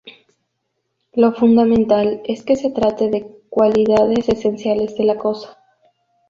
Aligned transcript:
Lo 1.13 1.31
fundamental 1.31 2.23
es 2.25 2.41
que 2.41 2.55
se 2.55 2.71
trate 2.71 3.11
de 3.11 3.27
cualidades 3.51 4.29
esenciales 4.29 4.95
de 4.97 5.03
la 5.05 5.19
cosa. 5.19 5.59